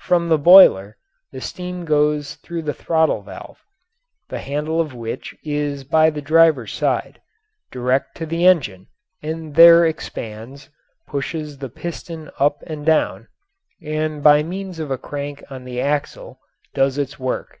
[0.00, 0.96] From the boiler
[1.30, 3.62] the steam goes through the throttle valve
[4.28, 7.22] the handle of which is by the driver's side
[7.70, 8.88] direct to the engine,
[9.22, 10.68] and there expands,
[11.06, 13.28] pushes the piston up and down,
[13.80, 16.40] and by means of a crank on the axle
[16.74, 17.60] does its work.